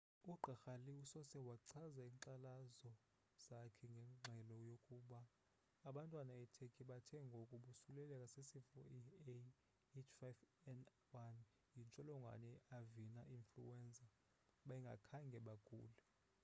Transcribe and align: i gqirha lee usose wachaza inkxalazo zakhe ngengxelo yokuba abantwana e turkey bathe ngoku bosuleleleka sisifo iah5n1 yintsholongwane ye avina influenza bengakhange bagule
i 0.33 0.35
gqirha 0.45 0.73
lee 0.83 0.95
usose 1.03 1.37
wachaza 1.47 2.01
inkxalazo 2.09 2.91
zakhe 3.47 3.85
ngengxelo 3.93 4.55
yokuba 4.67 5.19
abantwana 5.89 6.33
e 6.43 6.45
turkey 6.55 6.85
bathe 6.89 7.17
ngoku 7.27 7.55
bosuleleleka 7.63 8.25
sisifo 8.33 8.77
iah5n1 8.97 11.37
yintsholongwane 11.75 12.47
ye 12.53 12.59
avina 12.77 13.21
influenza 13.37 14.07
bengakhange 14.67 15.37
bagule 15.47 15.91